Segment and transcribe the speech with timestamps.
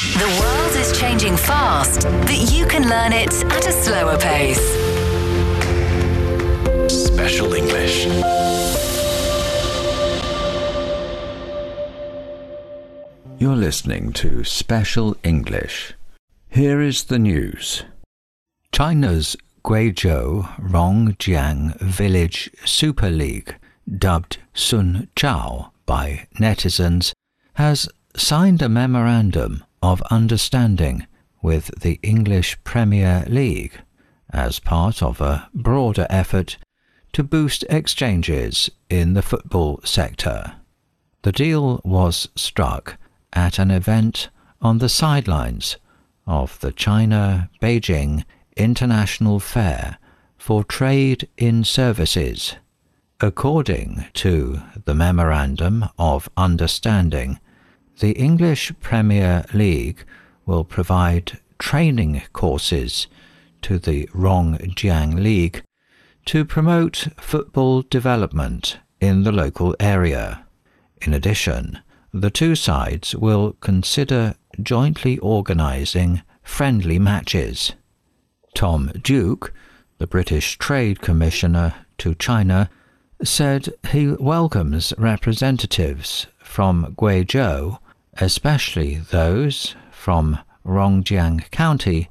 [0.00, 4.58] The world is changing fast, but you can learn it at a slower pace.
[6.88, 8.06] Special English.
[13.38, 15.92] You're listening to Special English.
[16.48, 17.84] Here is the news.
[18.72, 23.54] China's Guizhou Rongjiang Village Super League,
[23.86, 27.12] dubbed Cun Chao by netizens,
[27.56, 27.86] has
[28.16, 31.06] signed a memorandum of understanding
[31.42, 33.80] with the English Premier League
[34.32, 36.56] as part of a broader effort
[37.12, 40.54] to boost exchanges in the football sector.
[41.22, 42.96] The deal was struck
[43.32, 44.28] at an event
[44.62, 45.76] on the sidelines
[46.26, 48.24] of the China Beijing
[48.56, 49.98] International Fair
[50.38, 52.56] for Trade in Services.
[53.20, 57.38] According to the Memorandum of Understanding,
[58.00, 60.04] the English Premier League
[60.46, 63.06] will provide training courses
[63.62, 65.62] to the Rongjiang League
[66.24, 70.46] to promote football development in the local area.
[71.02, 71.78] In addition,
[72.12, 77.74] the two sides will consider jointly organising friendly matches.
[78.54, 79.52] Tom Duke,
[79.98, 82.70] the British Trade Commissioner to China,
[83.22, 87.78] said he welcomes representatives from Guizhou,
[88.20, 92.08] especially those from Rongjiang County,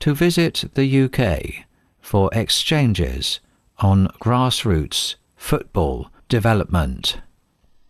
[0.00, 1.64] to visit the UK
[2.00, 3.40] for exchanges
[3.78, 7.20] on grassroots football development.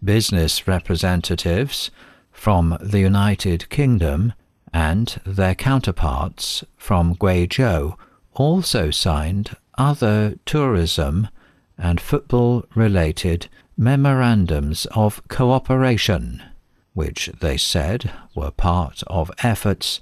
[0.04, 1.90] Business representatives
[2.30, 4.32] from the United Kingdom
[4.72, 7.96] and their counterparts from Guizhou
[8.34, 11.28] also signed other tourism
[11.78, 16.42] and football related memorandums of cooperation,
[16.96, 20.00] which they said were part of efforts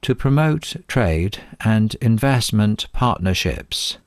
[0.00, 3.98] to promote trade and investment partnerships.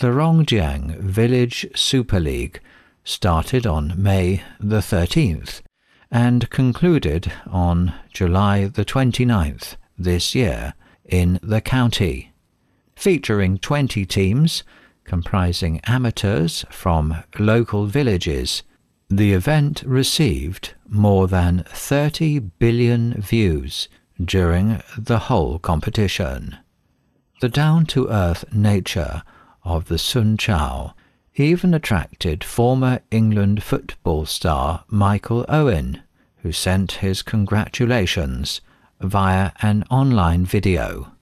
[0.00, 2.60] The Rongjiang Village Super League
[3.04, 5.60] started on May the 13th
[6.10, 12.32] and concluded on July the 29th this year in the county,
[12.96, 14.64] featuring 20 teams
[15.04, 18.64] comprising amateurs from local villages.
[19.16, 23.88] The event received more than 30 billion views
[24.20, 26.56] during the whole competition.
[27.40, 29.22] The down to earth nature
[29.62, 30.94] of the Cun Chao
[31.36, 36.02] even attracted former England football star Michael Owen,
[36.38, 38.62] who sent his congratulations
[38.98, 41.12] via an online video.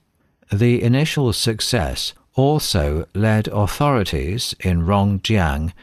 [0.50, 5.74] The initial success also led authorities in Rongjiang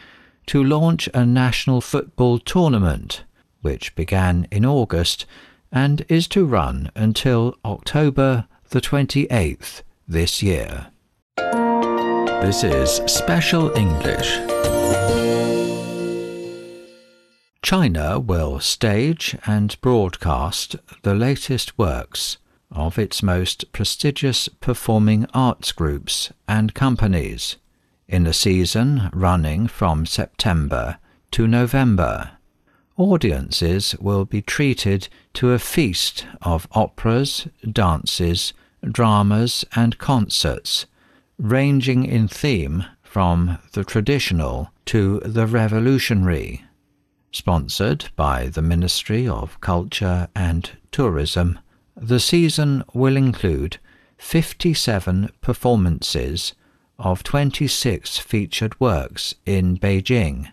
[0.49, 3.23] to launch a national football tournament,
[3.61, 5.27] which began in August
[5.71, 10.87] and is to run until October the 28th this year.
[11.37, 14.39] This is Special English.
[17.61, 22.39] China will stage and broadcast the latest works
[22.71, 27.57] of its most prestigious performing arts groups and companies
[28.09, 30.97] in a season running from September
[31.31, 32.31] to November.
[32.97, 38.51] Audiences will be treated to a feast of operas, dances,
[38.83, 40.87] dramas, and concerts,
[41.37, 46.65] ranging in theme from the traditional to the revolutionary.
[47.31, 51.59] Sponsored by the Ministry of Culture and Tourism,
[51.95, 53.77] the season will include
[54.17, 56.53] 57 performances
[56.99, 60.51] of 26 featured works in Beijing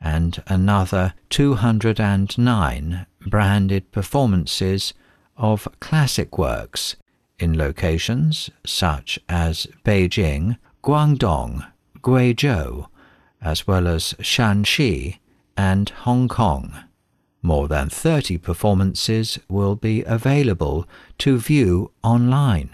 [0.00, 4.94] and another 209 branded performances
[5.36, 6.96] of classic works
[7.38, 11.66] in locations such as Beijing, Guangdong,
[12.00, 12.88] Guizhou,
[13.40, 15.18] as well as Shanxi
[15.56, 16.74] and Hong Kong.
[17.42, 20.88] More than 30 performances will be available
[21.18, 22.70] to view online,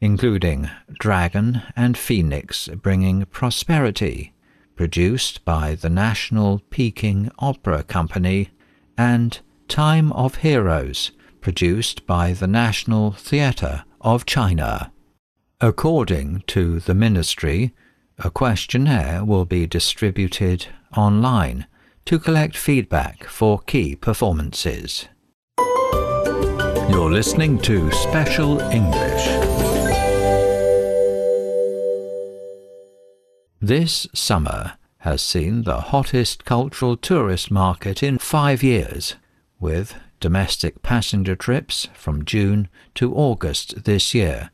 [0.00, 4.32] including Dragon and Phoenix Bringing Prosperity,
[4.74, 8.50] produced by the National Peking Opera Company,
[8.98, 14.92] and Time of Heroes, produced by the National Theatre of China.
[15.60, 17.74] According to the Ministry,
[18.18, 20.66] a questionnaire will be distributed
[20.96, 21.66] online
[22.04, 25.08] to collect feedback for key performances.
[26.88, 29.75] You're listening to Special English.
[33.60, 39.14] This summer has seen the hottest cultural tourist market in five years,
[39.58, 44.50] with domestic passenger trips from June to August this year,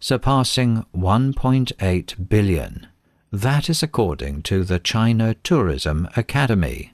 [0.00, 2.88] surpassing 1.8 billion.
[3.32, 6.92] That is according to the China Tourism Academy.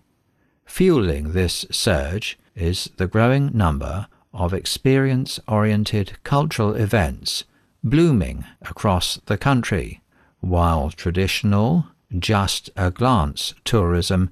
[0.65, 7.43] Fueling this surge is the growing number of experience oriented cultural events
[7.83, 10.03] blooming across the country,
[10.41, 11.87] while traditional,
[12.19, 14.31] just a glance tourism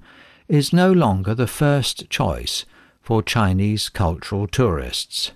[0.49, 2.65] is no longer the first choice
[3.03, 5.33] for Chinese cultural tourists.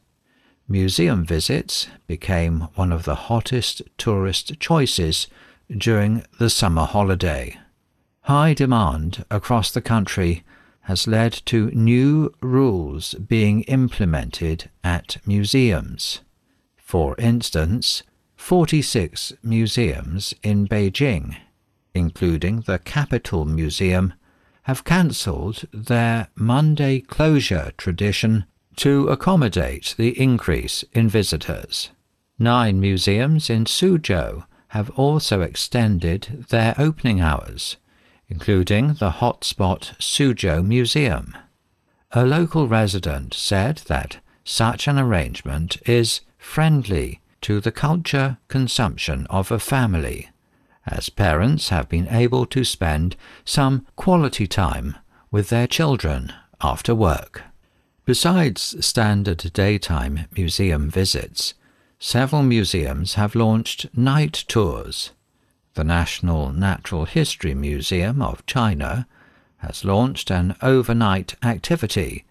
[0.69, 5.27] Museum visits became one of the hottest tourist choices
[5.77, 7.59] during the summer holiday.
[8.23, 10.45] High demand across the country
[10.83, 16.21] has led to new rules being implemented at museums.
[16.77, 18.03] For instance,
[18.41, 21.37] 46 museums in Beijing,
[21.95, 24.15] including the Capital Museum,
[24.63, 28.47] have cancelled their Monday closure tradition
[28.77, 31.91] to accommodate the increase in visitors.
[32.41, 37.77] Nine museums in Suzhou have also extended their opening hours,
[38.29, 41.37] including the hotspot Suzhou Museum.
[42.13, 49.51] A local resident said that such an arrangement is friendly to the culture consumption of
[49.51, 50.29] a family,
[50.87, 54.97] as parents have been able to spend some quality time
[55.31, 57.43] with their children after work.
[58.05, 61.55] Besides standard daytime museum visits,
[61.99, 65.13] several museums have launched night tours.
[65.75, 69.07] The National Natural History Museum of China
[69.59, 72.25] has launched an overnight activity,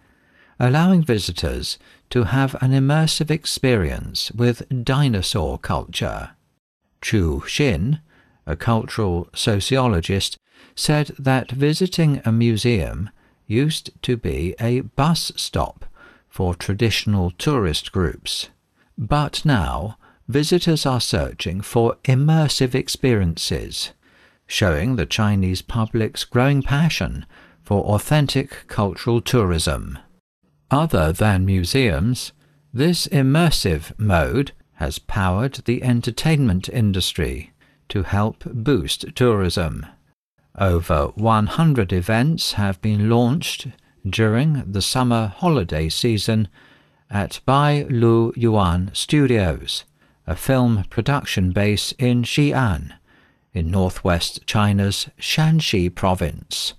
[0.60, 1.78] allowing visitors
[2.10, 6.30] to have an immersive experience with dinosaur culture.
[7.00, 8.00] Chu Xin,
[8.46, 10.36] a cultural sociologist,
[10.76, 13.08] said that visiting a museum
[13.46, 15.86] used to be a bus stop
[16.28, 18.50] for traditional tourist groups.
[18.98, 19.96] But now,
[20.28, 23.92] visitors are searching for immersive experiences,
[24.46, 27.24] showing the Chinese public's growing passion
[27.62, 29.98] for authentic cultural tourism.
[30.70, 32.32] Other than museums,
[32.72, 37.52] this immersive mode has powered the entertainment industry
[37.88, 39.84] to help boost tourism.
[40.56, 43.66] Over 100 events have been launched
[44.08, 46.48] during the summer holiday season
[47.10, 49.84] at Bai Lu Yuan Studios,
[50.26, 52.92] a film production base in Xi'an,
[53.52, 56.74] in northwest China's Shaanxi province.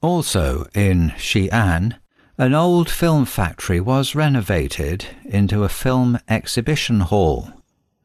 [0.00, 1.98] Also in Xi'an,
[2.38, 7.50] an old film factory was renovated into a film exhibition hall,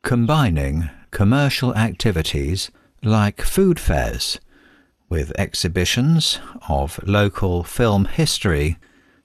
[0.02, 2.72] combining commercial activities
[3.04, 4.40] like food fairs
[5.14, 8.80] with exhibitions of local film history,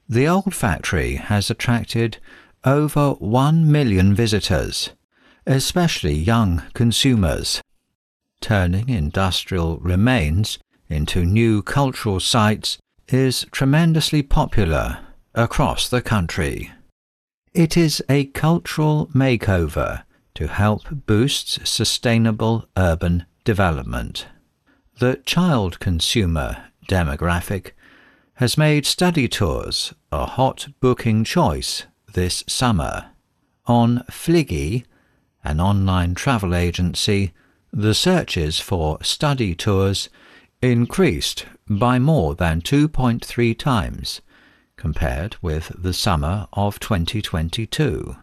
[0.06, 2.18] the old factory has attracted
[2.62, 4.90] over 1 million visitors,
[5.46, 7.62] especially young consumers.
[8.42, 10.58] Turning industrial remains
[10.90, 12.76] into new cultural sites
[13.08, 14.98] is tremendously popular
[15.34, 16.72] across the country.
[17.54, 24.26] It is a cultural makeover to help boost sustainable urban development
[24.98, 27.70] the child consumer demographic
[28.34, 31.84] has made study tours a hot booking choice
[32.14, 33.10] this summer.
[33.66, 34.84] On Fliggy,
[35.44, 37.32] an online travel agency,
[37.72, 40.08] the searches for study tours
[40.60, 44.20] increased by more than 2.3 times
[44.76, 48.16] compared with the summer of 2022.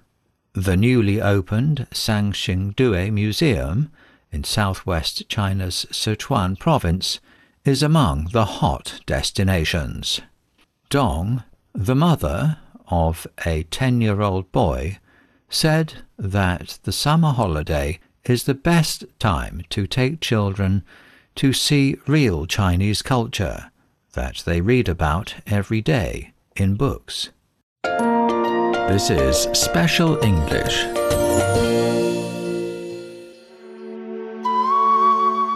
[0.53, 3.91] The newly opened Sanxingdui Museum
[4.31, 7.19] in southwest China's Sichuan province
[7.65, 10.21] is among the hot destinations.
[10.89, 14.99] Dong, the mother of a 10 year old boy,
[15.49, 20.83] said that the summer holiday is the best time to take children
[21.35, 23.71] to see real Chinese culture
[24.13, 27.29] that they read about every day in books.
[27.83, 30.85] This is Special English.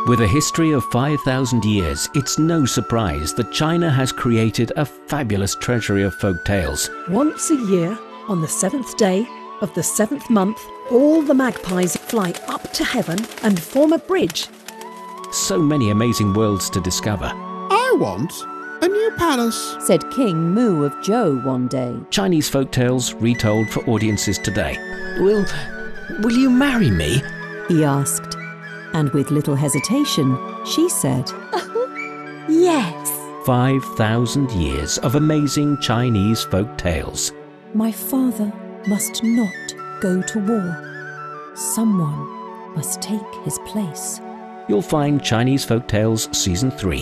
[0.07, 5.53] With a history of 5,000 years, it's no surprise that China has created a fabulous
[5.55, 6.89] treasury of folk tales.
[7.09, 7.95] Once a year,
[8.27, 9.27] on the seventh day
[9.61, 10.59] of the seventh month,
[10.89, 14.47] all the magpies fly up to heaven and form a bridge.
[15.31, 17.31] So many amazing worlds to discover.
[17.33, 18.33] I want
[18.81, 21.95] a new palace, said King Mu of Zhou one day.
[22.09, 24.77] Chinese folk tales retold for audiences today.
[25.19, 25.45] Will,
[26.21, 27.21] will you marry me?
[27.67, 28.39] He asked
[28.93, 31.31] and with little hesitation, she said,
[32.49, 33.15] Yes.
[33.45, 37.31] 5,000 years of amazing Chinese folk tales.
[37.73, 38.51] My father
[38.87, 41.53] must not go to war.
[41.55, 44.19] Someone must take his place.
[44.69, 47.01] You'll find Chinese Folk Tales Season 3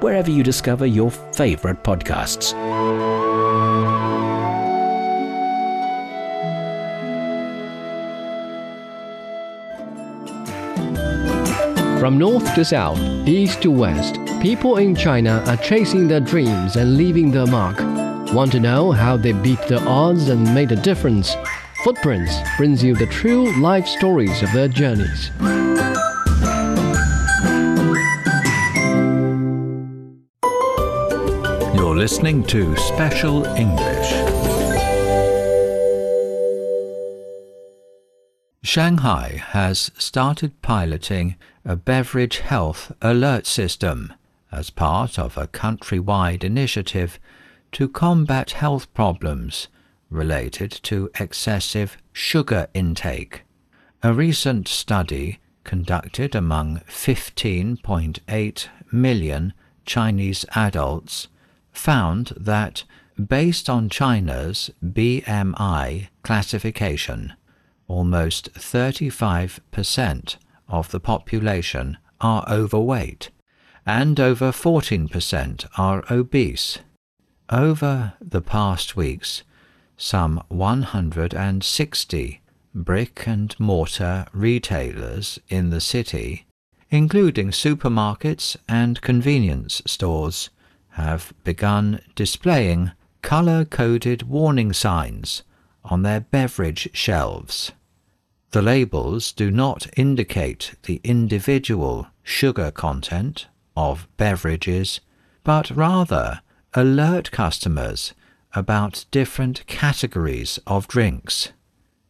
[0.00, 2.52] wherever you discover your favorite podcasts.
[11.98, 16.98] From north to south, east to west, people in China are chasing their dreams and
[16.98, 17.78] leaving their mark.
[18.34, 21.34] Want to know how they beat the odds and made a difference?
[21.82, 25.30] Footprints brings you the true life stories of their journeys.
[32.06, 34.10] Listening to Special English.
[38.62, 41.34] Shanghai has started piloting
[41.64, 44.12] a beverage health alert system
[44.52, 47.18] as part of a countrywide initiative
[47.72, 49.66] to combat health problems
[50.08, 53.42] related to excessive sugar intake.
[54.04, 59.52] A recent study conducted among 15.8 million
[59.84, 61.26] Chinese adults
[61.76, 62.84] found that,
[63.24, 67.34] based on China's BMI classification,
[67.88, 70.36] almost 35%
[70.68, 73.30] of the population are overweight
[73.86, 76.78] and over 14% are obese.
[77.48, 79.44] Over the past weeks,
[79.96, 82.40] some 160
[82.74, 86.46] brick and mortar retailers in the city,
[86.90, 90.50] including supermarkets and convenience stores,
[90.96, 95.42] have begun displaying color coded warning signs
[95.84, 97.72] on their beverage shelves.
[98.52, 105.00] The labels do not indicate the individual sugar content of beverages,
[105.44, 106.40] but rather
[106.72, 108.14] alert customers
[108.54, 111.52] about different categories of drinks.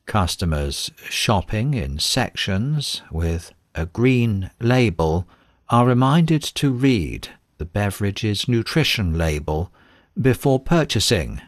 [0.07, 5.27] Customers shopping in sections with a green label
[5.71, 9.73] are reminded to read the beverage's nutrition label
[10.21, 11.41] before purchasing.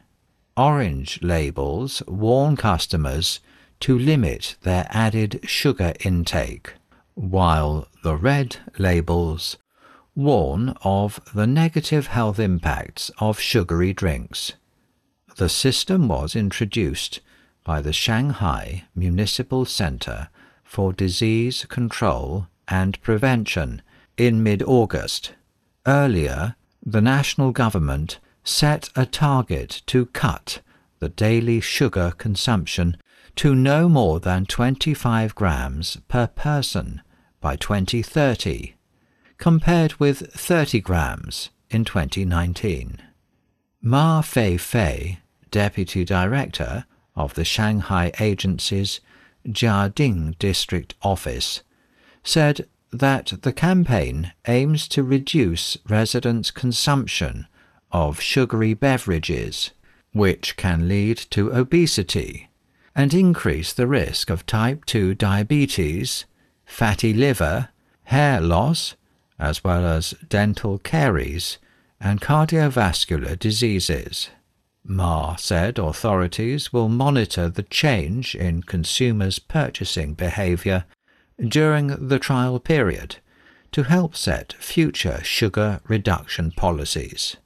[0.57, 3.41] Orange labels warn customers
[3.81, 6.75] to limit their added sugar intake,
[7.15, 9.57] while the red labels
[10.15, 14.55] warn of the negative health impacts of sugary drinks.
[15.37, 17.21] The system was introduced
[17.63, 20.29] by the Shanghai Municipal Center
[20.65, 23.83] for Disease Control and Prevention
[24.17, 25.35] in mid August.
[25.89, 26.55] Earlier,
[26.85, 30.61] the national government set a target to cut
[30.99, 32.99] the daily sugar consumption
[33.37, 37.01] to no more than 25 grams per person
[37.41, 38.75] by 2030,
[39.39, 42.99] compared with 30 grams in 2019.
[43.81, 46.85] Ma Fei Fei, Deputy Director
[47.17, 49.01] of the Shanghai agency's
[49.47, 51.63] Jiading District Office,
[52.23, 57.47] said that the campaign aims to reduce residents' consumption
[57.93, 59.71] of sugary beverages,
[60.13, 62.49] which can lead to obesity
[62.95, 66.25] and increase the risk of type 2 diabetes,
[66.65, 67.69] fatty liver,
[68.05, 68.97] hair loss,
[69.39, 71.59] as well as dental caries
[72.01, 74.31] and cardiovascular diseases.
[74.85, 80.85] Ma said authorities will monitor the change in consumers' purchasing behavior
[81.47, 83.17] during the trial period
[83.73, 87.37] to help set future sugar reduction policies.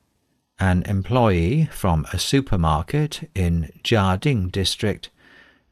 [0.58, 5.11] An employee from a supermarket in Jiading district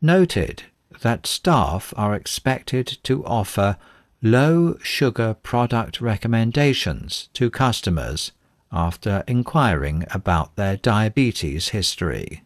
[0.02, 0.64] noted
[1.02, 3.76] that staff are expected to offer
[4.22, 8.32] low sugar product recommendations to customers
[8.72, 12.42] after inquiring about their diabetes history.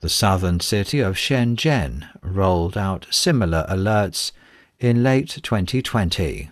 [0.00, 4.32] The southern city of Shenzhen rolled out similar alerts
[4.80, 6.50] in late 2020.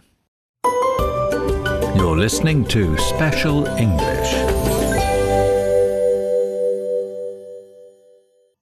[1.97, 4.35] You're listening to Special English.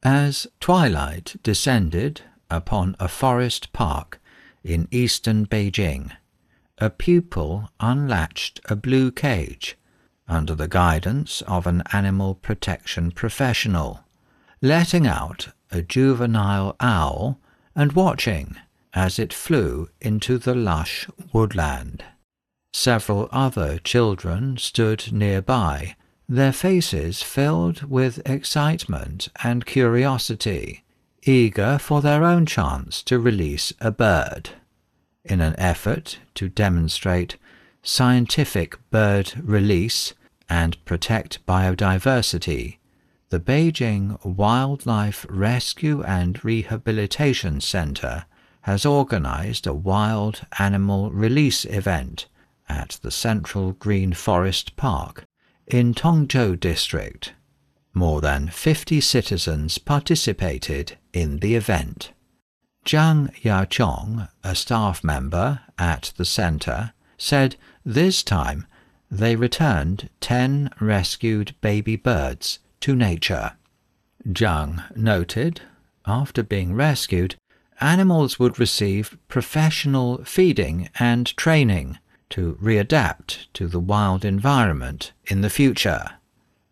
[0.04, 4.20] As twilight descended upon a forest park
[4.62, 6.12] in eastern Beijing,
[6.78, 9.76] a pupil unlatched a blue cage
[10.28, 14.04] under the guidance of an animal protection professional,
[14.62, 17.40] letting out a juvenile owl
[17.74, 18.56] and watching
[18.96, 22.02] as it flew into the lush woodland.
[22.72, 30.82] Several other children stood nearby, their faces filled with excitement and curiosity,
[31.24, 34.50] eager for their own chance to release a bird.
[35.26, 37.36] In an effort to demonstrate
[37.82, 40.14] scientific bird release
[40.48, 42.78] and protect biodiversity,
[43.28, 48.24] the Beijing Wildlife Rescue and Rehabilitation Center
[48.66, 52.26] has organized a wild animal release event
[52.68, 55.24] at the Central Green Forest Park
[55.68, 57.32] in Tongzhou District.
[57.94, 62.10] More than 50 citizens participated in the event.
[62.84, 67.54] Zhang Yachong, a staff member at the center, said
[67.84, 68.66] this time
[69.08, 73.52] they returned 10 rescued baby birds to nature.
[74.26, 75.60] Zhang noted,
[76.04, 77.36] after being rescued,
[77.80, 81.98] animals would receive professional feeding and training
[82.30, 86.12] to readapt to the wild environment in the future,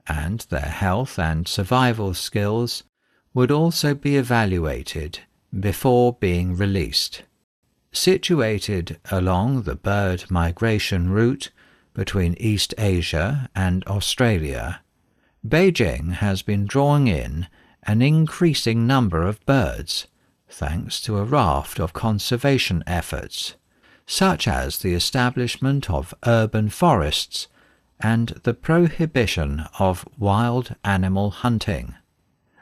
[0.07, 2.85] and their health and survival skills
[3.33, 5.21] would also be evaluated
[5.59, 7.23] before being released.
[7.93, 11.51] Situated along the bird migration route
[11.95, 14.81] between East Asia and Australia,
[15.47, 17.47] Beijing has been drawing in
[17.85, 20.07] an increasing number of birds
[20.55, 23.57] thanks to a raft of conservation efforts,
[24.07, 27.49] such as the establishment of urban forests
[27.99, 31.95] and the prohibition of wild animal hunting.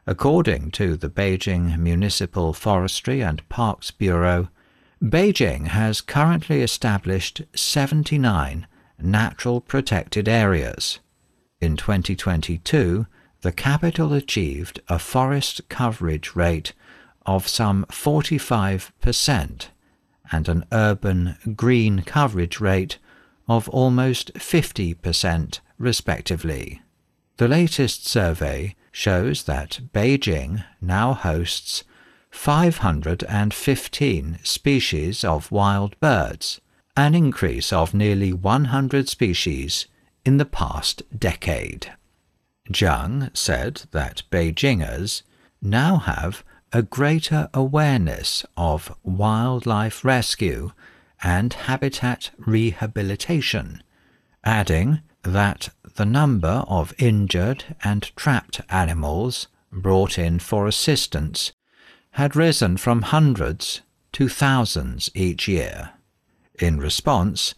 [0.07, 4.49] According to the Beijing Municipal Forestry and Parks Bureau,
[5.03, 8.67] Beijing has currently established 79
[8.99, 10.99] natural protected areas.
[11.61, 13.07] In 2022,
[13.43, 16.73] the capital achieved a forest coverage rate
[17.26, 19.67] of some 45%
[20.31, 22.99] and an urban green coverage rate
[23.49, 26.81] of almost 50%, respectively.
[27.37, 31.85] The latest survey shows that Beijing now hosts
[32.31, 36.61] 515 species of wild birds,
[36.97, 39.87] an increase of nearly 100 species
[40.25, 41.93] in the past decade.
[42.71, 45.23] Zhang said that Beijingers
[45.61, 50.73] now have a greater awareness of wildlife rescue
[51.23, 53.82] and habitat rehabilitation,
[54.43, 61.52] adding that the number of injured and trapped animals brought in for assistance
[62.13, 63.82] had risen from hundreds
[64.13, 65.91] to thousands each year.
[66.58, 67.54] In response,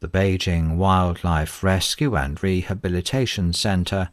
[0.00, 4.10] the Beijing Wildlife Rescue and Rehabilitation Center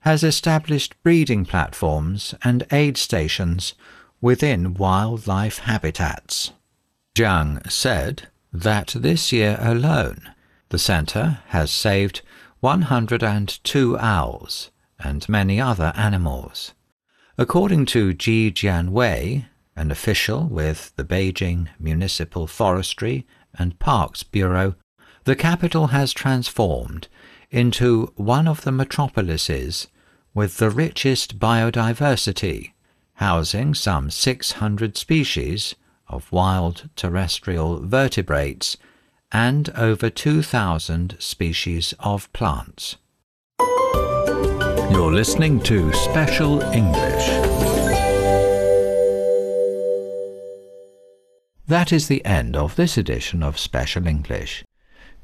[0.00, 3.74] has established breeding platforms and aid stations
[4.20, 6.52] within wildlife habitats.
[7.14, 10.30] Zhang said that this year alone,
[10.70, 12.22] the center has saved
[12.60, 16.74] 102 owls and many other animals.
[17.36, 24.74] According to Ji Jianwei, an official with the Beijing Municipal Forestry and Parks Bureau,
[25.24, 27.06] the capital has transformed
[27.50, 29.86] into one of the metropolises
[30.34, 32.72] with the richest biodiversity,
[33.18, 35.74] housing some 600 species
[36.06, 38.76] of wild terrestrial vertebrates
[39.32, 42.96] and over 2,000 species of plants.
[44.90, 47.26] You're listening to Special English.
[51.66, 54.64] That is the end of this edition of Special English.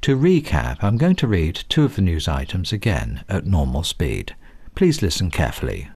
[0.01, 4.35] To recap, I'm going to read two of the news items again at normal speed.
[4.75, 5.89] Please listen carefully.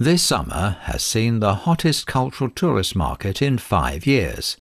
[0.00, 4.56] This summer has seen the hottest cultural tourist market in five years,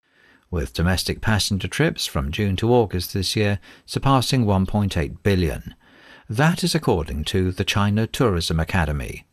[0.51, 5.75] with domestic passenger trips from June to August this year surpassing 1.8 billion.
[6.29, 9.25] That is according to the China Tourism Academy.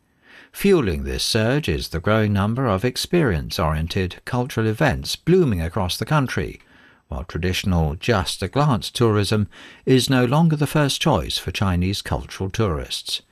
[0.53, 6.07] Fueling this surge is the growing number of experience oriented cultural events blooming across the
[6.07, 6.61] country,
[7.09, 9.49] while traditional just a glance tourism
[9.85, 13.23] is no longer the first choice for Chinese cultural tourists.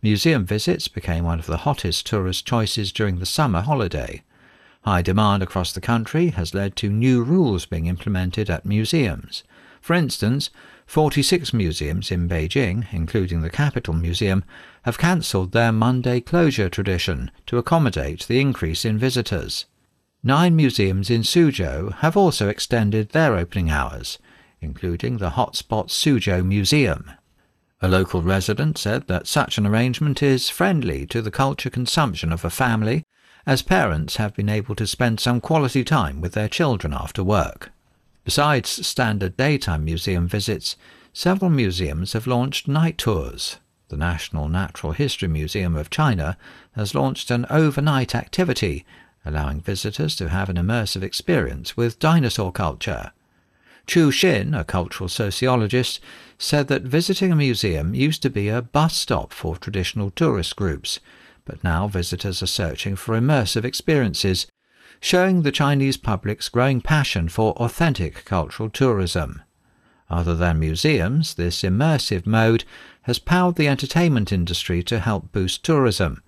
[0.00, 4.22] Museum visits became one of the hottest tourist choices during the summer holiday.
[4.82, 9.42] High demand across the country has led to new rules being implemented at museums.
[9.80, 10.50] For instance,
[10.86, 14.44] 46 museums in Beijing, including the Capital Museum,
[14.82, 19.66] have cancelled their Monday closure tradition to accommodate the increase in visitors.
[20.22, 24.18] Nine museums in Suzhou have also extended their opening hours,
[24.60, 27.10] including the hotspot Suzhou Museum.
[27.80, 32.44] A local resident said that such an arrangement is friendly to the culture consumption of
[32.44, 33.04] a family,
[33.46, 37.70] as parents have been able to spend some quality time with their children after work.
[38.24, 40.76] Besides standard daytime museum visits,
[41.12, 43.58] several museums have launched night tours.
[43.90, 46.36] The National Natural History Museum of China
[46.72, 48.84] has launched an overnight activity,
[49.24, 53.12] allowing visitors to have an immersive experience with dinosaur culture.
[53.88, 55.98] Chu Xin, a cultural sociologist,
[56.36, 61.00] said that visiting a museum used to be a bus stop for traditional tourist groups,
[61.46, 64.46] but now visitors are searching for immersive experiences,
[65.00, 69.40] showing the Chinese public's growing passion for authentic cultural tourism.
[70.10, 72.64] Other than museums, this immersive mode
[73.04, 76.22] has powered the entertainment industry to help boost tourism.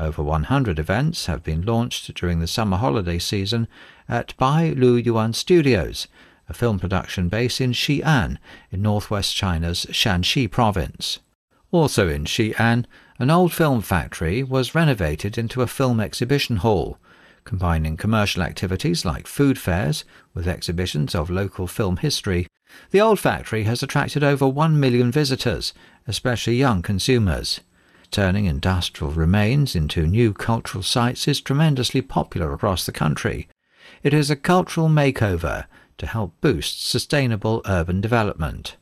[0.00, 3.68] Over 100 events have been launched during the summer holiday season
[4.08, 6.08] at Bai Lu Yuan Studios,
[6.48, 8.38] a film production base in Xi'an
[8.70, 11.18] in northwest China's Shaanxi province.
[11.72, 12.84] Also in Xi'an,
[13.18, 16.98] an old film factory was renovated into a film exhibition hall,
[17.44, 20.04] combining commercial activities like food fairs
[20.34, 22.46] with exhibitions of local film history.
[22.90, 25.72] The old factory has attracted over 1 million visitors,
[26.06, 27.60] especially young consumers.
[28.10, 33.48] Turning industrial remains into new cultural sites is tremendously popular across the country.
[34.02, 35.66] It is a cultural makeover
[35.98, 38.76] to help boost sustainable urban development.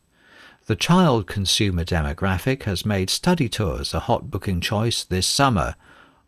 [0.66, 5.74] The child consumer demographic has made study tours a hot booking choice this summer.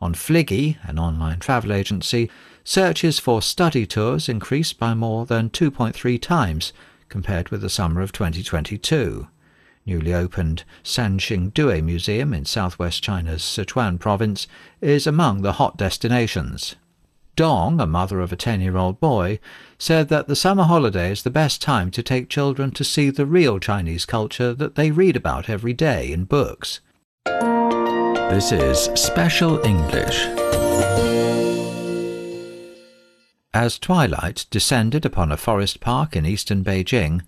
[0.01, 2.31] On Fliggy, an online travel agency,
[2.62, 6.75] searches for study tours increased by more than 2.3 times
[7.09, 9.29] compared with the summer of 2022.
[9.87, 14.46] Newly opened Sanxingdui Museum in southwest China's Sichuan province
[14.81, 16.77] is among the hot destinations.
[17.37, 19.38] Dong, a mother of a 10 year old boy,
[19.79, 23.27] said that the summer holiday is the best time to take children to see the
[23.27, 26.81] real Chinese culture that they read about every day in books.
[27.27, 30.27] This is Special English.
[33.53, 37.22] As twilight descended upon a forest park in eastern Beijing,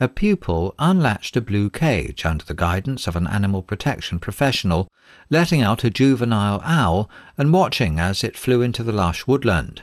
[0.00, 4.88] a pupil unlatched a blue cage under the guidance of an animal protection professional,
[5.30, 9.82] letting out a juvenile owl and watching as it flew into the lush woodland.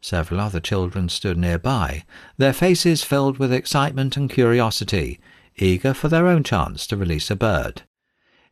[0.00, 2.04] Several other children stood nearby,
[2.36, 5.18] their faces filled with excitement and curiosity,
[5.56, 7.82] eager for their own chance to release a bird.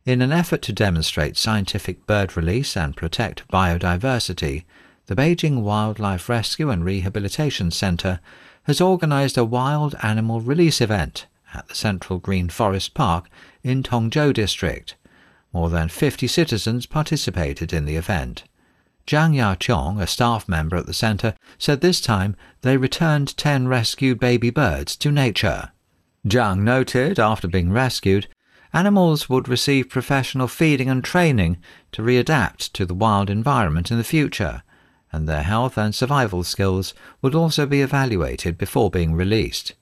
[0.05, 4.65] In an effort to demonstrate scientific bird release and protect biodiversity,
[5.05, 8.19] the Beijing Wildlife Rescue and Rehabilitation Center
[8.67, 13.29] has organized a wild animal release event at the Central Green Forest Park
[13.63, 14.95] in Tongzhou District.
[15.53, 18.43] More than 50 citizens participated in the event.
[19.07, 24.19] Zhang Yachong, a staff member at the centre, said this time they returned 10 rescued
[24.19, 25.71] baby birds to nature.
[26.27, 28.27] Zhang noted after being rescued,
[28.73, 31.55] animals would receive professional feeding and training
[31.93, 34.61] to readapt to the wild environment in the future
[35.11, 39.73] and their health and survival skills would also be evaluated before being released.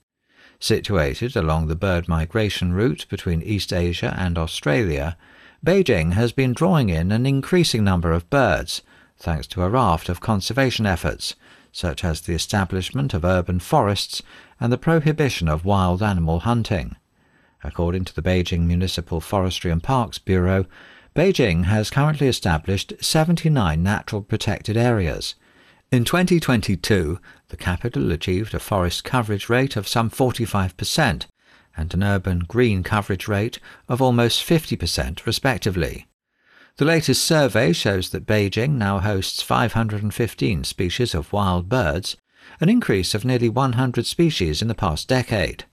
[0.59, 5.17] Situated along the bird migration route between East Asia and Australia,
[5.65, 8.81] Beijing has been drawing in an increasing number of birds,
[9.17, 11.35] thanks to a raft of conservation efforts,
[11.71, 14.21] such as the establishment of urban forests
[14.59, 16.95] and the prohibition of wild animal hunting.
[17.63, 20.65] According to the Beijing Municipal Forestry and Parks Bureau,
[21.15, 25.35] Beijing has currently established 79 natural protected areas.
[25.89, 31.25] In 2022, the capital achieved a forest coverage rate of some 45%
[31.77, 36.05] and an urban green coverage rate of almost 50%, respectively.
[36.75, 42.17] The latest survey shows that Beijing now hosts 515 species of wild birds,
[42.59, 45.63] an increase of nearly 100 species in the past decade.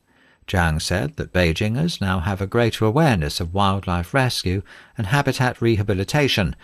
[0.46, 4.62] Zhang said that Beijingers now have a greater awareness of wildlife rescue
[4.98, 6.57] and habitat rehabilitation,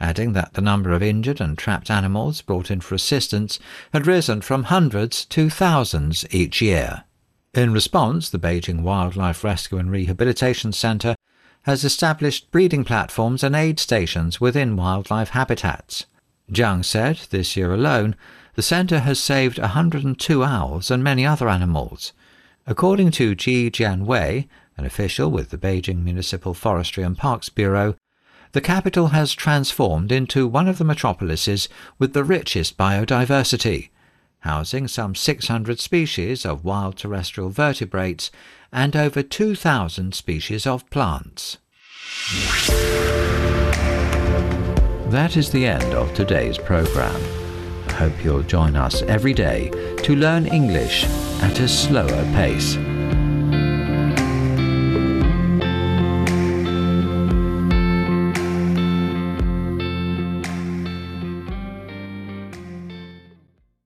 [0.00, 3.58] adding that the number of injured and trapped animals brought in for assistance
[3.92, 7.04] had risen from hundreds to thousands each year.
[7.54, 11.14] In response, the Beijing Wildlife Rescue and Rehabilitation Center
[11.62, 16.06] has established breeding platforms and aid stations within wildlife habitats.
[16.50, 18.16] Zhang said this year alone,
[18.54, 22.12] the center has saved 102 owls and many other animals.
[22.66, 24.48] According to Ji Jianwei,
[24.78, 27.94] an official with the Beijing Municipal Forestry and Parks Bureau,
[28.52, 33.90] the capital has transformed into one of the metropolises with the richest biodiversity,
[34.40, 38.30] housing some 600 species of wild terrestrial vertebrates
[38.72, 41.58] and over 2,000 species of plants.
[45.10, 47.20] That is the end of today's program.
[47.94, 49.70] Hope you'll join us every day
[50.02, 51.04] to learn English
[51.42, 52.76] at a slower pace.